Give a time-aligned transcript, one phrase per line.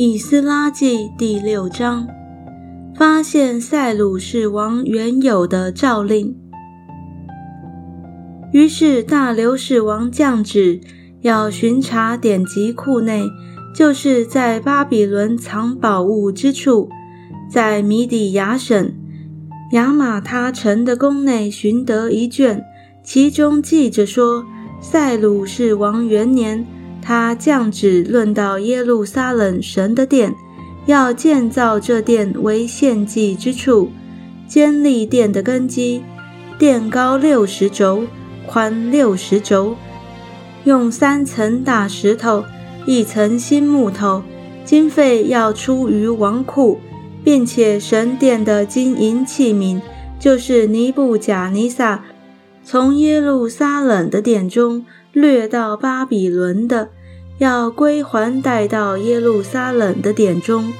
[0.00, 2.06] 以斯拉记第六章，
[2.94, 6.36] 发现塞鲁士王原有的诏令。
[8.52, 10.80] 于是大流士王降旨，
[11.22, 13.24] 要巡查典籍库内，
[13.74, 16.88] 就是在巴比伦藏宝物之处，
[17.50, 18.94] 在米底亚省
[19.72, 22.62] 亚玛他城的宫内寻得一卷，
[23.02, 24.44] 其中记着说：
[24.80, 26.64] 塞鲁士王元年。
[27.08, 30.34] 他降旨论到耶路撒冷神的殿，
[30.84, 33.90] 要建造这殿为献祭之处，
[34.46, 36.02] 坚立殿的根基，
[36.58, 38.04] 殿高六十轴，
[38.46, 39.74] 宽六十轴，
[40.64, 42.44] 用三层大石头，
[42.84, 44.22] 一层新木头，
[44.62, 46.78] 经费要出于王库，
[47.24, 49.80] 并且神殿的金银器皿，
[50.20, 52.04] 就是尼布甲尼撒
[52.62, 54.84] 从耶路撒冷的殿中
[55.14, 56.90] 掠到巴比伦的。
[57.38, 60.72] 要归还带到耶路撒冷的殿中，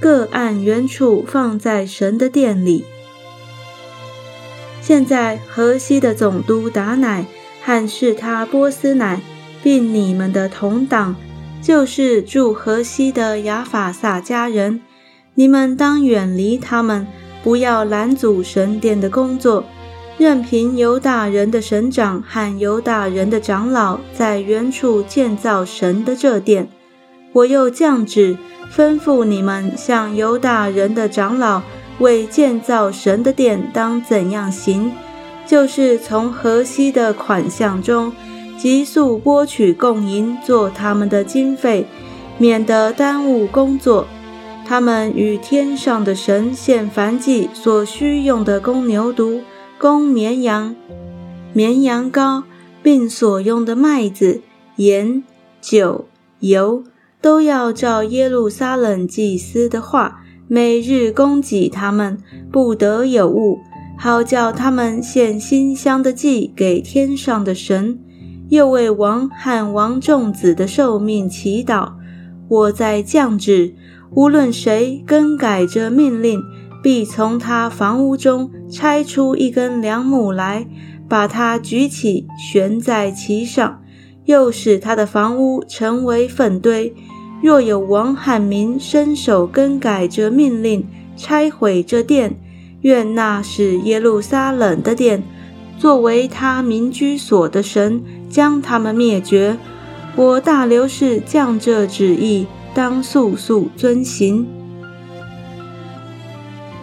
[0.00, 2.84] 各按原处放在神的殿里。
[4.80, 7.26] 现在河西的总督达乃
[7.62, 9.20] 和是他波斯乃，
[9.62, 11.16] 并你们的同党，
[11.60, 14.80] 就是住河西的亚法萨家人，
[15.34, 17.06] 你们当远离他们，
[17.42, 19.64] 不要拦阻神殿的工作。
[20.18, 26.68] 任凭犹大人的省长和犹大人的长老在原处建造神的这殿，
[27.32, 28.38] 我又降旨
[28.74, 31.60] 吩咐你们向犹大人的长老
[31.98, 34.90] 为建造神的殿当怎样行，
[35.46, 38.10] 就是从河西的款项中
[38.56, 41.86] 急速拨取供银做他们的经费，
[42.38, 44.06] 免得耽误工作。
[44.66, 49.40] 他们与天上的神献燔祭所需用的公牛犊。
[49.78, 50.74] 供绵羊、
[51.52, 52.44] 绵羊羔，
[52.82, 54.40] 并所用的麦子、
[54.76, 55.22] 盐、
[55.60, 56.06] 酒、
[56.40, 56.82] 油，
[57.20, 62.18] 都要照耶路撒冷祭司的话，每日供给他们，
[62.50, 63.58] 不得有误，
[63.98, 67.98] 好叫他们献馨香的祭给天上的神，
[68.48, 71.92] 又为王和王众子的寿命祈祷。
[72.48, 73.74] 我在降旨，
[74.12, 76.40] 无论谁更改这命令。
[76.86, 80.68] 必从他房屋中拆出一根梁木来，
[81.08, 83.82] 把它举起，悬在其上，
[84.26, 86.94] 又使他的房屋成为粪堆。
[87.42, 90.86] 若有王汉民伸手更改这命令，
[91.16, 92.38] 拆毁这殿，
[92.82, 95.24] 愿那使耶路撒冷的殿，
[95.76, 99.58] 作为他民居所的神，将他们灭绝。
[100.14, 104.46] 我大流士降这旨意，当速速遵行。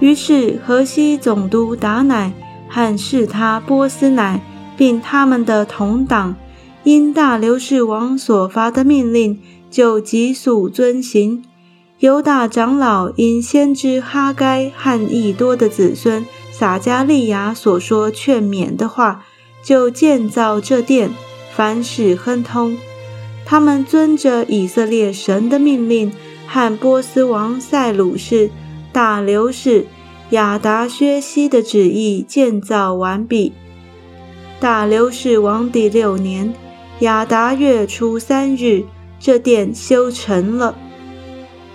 [0.00, 2.32] 于是，河西总督达乃
[2.68, 4.42] 和是他波斯乃，
[4.76, 6.34] 并他们的同党，
[6.84, 9.38] 因大流士王所发的命令，
[9.70, 11.44] 就急速遵行。
[11.98, 19.22] 犹大长老因先知哈该和益多的子孙撒加利亚所说劝勉的话，
[19.62, 21.10] 就建造这殿，
[21.54, 22.78] 凡事亨通。
[23.44, 26.10] 他们遵着以色列神的命令，
[26.46, 28.50] 和波斯王塞鲁士。
[28.92, 29.86] 大流士
[30.30, 33.52] 亚达薛西的旨意建造完毕。
[34.58, 36.52] 大流士王第六年
[37.00, 38.84] 亚达月初三日，
[39.18, 40.76] 这殿修成了。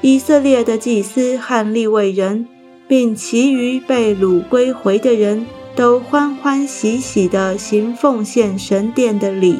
[0.00, 2.46] 以色列的祭司和利未人，
[2.86, 9.58] 并其余被掳归回的人都欢欢喜喜地行奉献神殿的礼。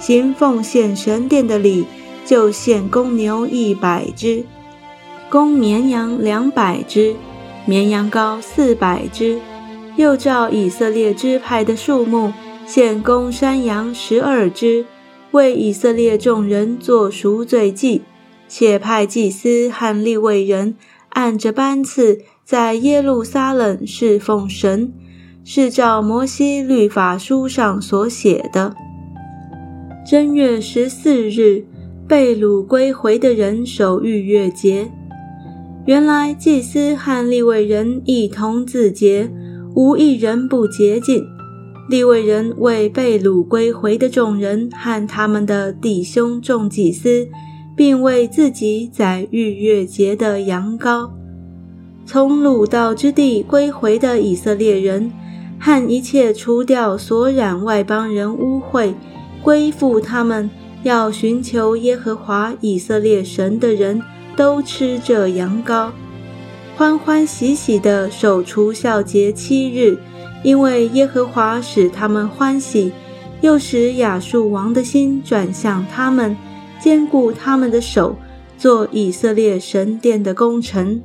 [0.00, 1.84] 行奉献神殿的礼，
[2.24, 4.44] 就献公牛一百只。
[5.30, 7.14] 公绵羊两百只，
[7.64, 9.38] 绵羊羔四百只，
[9.94, 12.32] 又照以色列支派的数目，
[12.66, 14.84] 献公山羊十二只，
[15.30, 18.02] 为以色列众人做赎罪祭。
[18.48, 20.74] 且派祭司和利未人
[21.10, 24.92] 按着班次，在耶路撒冷侍奉神，
[25.44, 28.74] 是照摩西律法书上所写的。
[30.04, 31.64] 正月十四日，
[32.08, 34.90] 被掳归回的人守逾越节。
[35.86, 39.30] 原来祭司和利未人一同自洁，
[39.74, 41.26] 无一人不洁净。
[41.88, 47.26] 利未人为被掳归回的众人和他们的弟兄众祭司，
[47.74, 51.10] 并为自己宰逾越节的羊羔。
[52.04, 55.10] 从掳到之地归回的以色列人，
[55.58, 58.92] 和一切除掉所染外邦人污秽、
[59.42, 60.48] 归附他们
[60.84, 64.00] 要寻求耶和华以色列神的人。
[64.40, 65.90] 都吃着羊羔，
[66.74, 69.98] 欢欢喜喜地守除孝节七日，
[70.42, 72.90] 因为耶和华使他们欢喜，
[73.42, 76.34] 又使亚述王的心转向他们，
[76.80, 78.16] 坚固他们的手，
[78.56, 81.02] 做以色列神殿的工程。